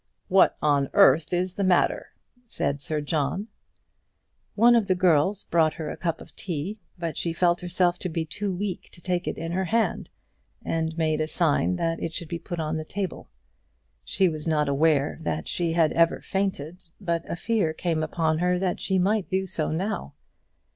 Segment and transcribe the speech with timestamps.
[0.29, 2.07] "What on earth is the matter?"
[2.47, 3.49] said Sir John.
[4.55, 8.09] One of the girls brought her a cup of tea, but she felt herself to
[8.09, 10.09] be too weak to take it in her hand,
[10.65, 13.29] and made a sign that it should be put on the table.
[14.03, 18.57] She was not aware that she had ever fainted, but a fear came upon her
[18.57, 20.15] that she might do so now.